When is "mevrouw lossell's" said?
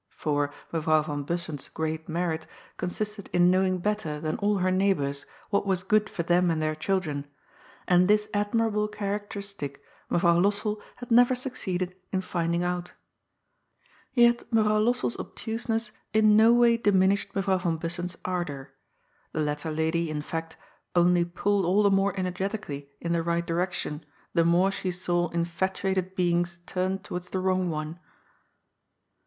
14.51-15.15